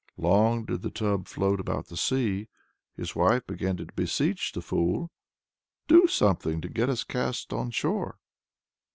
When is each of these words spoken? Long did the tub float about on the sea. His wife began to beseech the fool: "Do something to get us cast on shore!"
Long 0.17 0.65
did 0.65 0.81
the 0.81 0.89
tub 0.89 1.27
float 1.27 1.59
about 1.59 1.75
on 1.75 1.83
the 1.89 1.95
sea. 1.95 2.47
His 2.95 3.15
wife 3.15 3.45
began 3.45 3.77
to 3.77 3.85
beseech 3.85 4.51
the 4.51 4.61
fool: 4.63 5.11
"Do 5.87 6.07
something 6.07 6.59
to 6.61 6.69
get 6.69 6.89
us 6.89 7.03
cast 7.03 7.53
on 7.53 7.69
shore!" 7.69 8.17